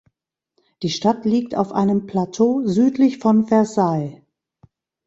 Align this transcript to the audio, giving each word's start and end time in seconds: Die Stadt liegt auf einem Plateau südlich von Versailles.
Die 0.81 0.89
Stadt 0.89 1.25
liegt 1.25 1.53
auf 1.53 1.73
einem 1.73 2.07
Plateau 2.07 2.63
südlich 2.65 3.19
von 3.19 3.45
Versailles. 3.45 4.21